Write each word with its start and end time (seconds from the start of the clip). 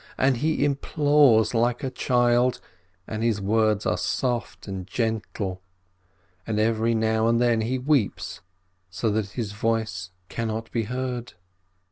And 0.17 0.37
he 0.37 0.65
implores 0.65 1.53
like 1.53 1.83
a 1.83 1.91
child, 1.91 2.59
and 3.05 3.21
his 3.21 3.39
words 3.39 3.85
are 3.85 3.99
soft 3.99 4.67
and 4.67 4.87
gentle, 4.87 5.61
and 6.47 6.59
every 6.59 6.95
now 6.95 7.27
and 7.27 7.39
then 7.39 7.61
he 7.61 7.77
weeps 7.77 8.41
so 8.89 9.11
that 9.11 9.29
his 9.33 9.51
voice 9.51 10.09
cannot 10.27 10.71
be 10.71 10.85
heard. 10.85 11.33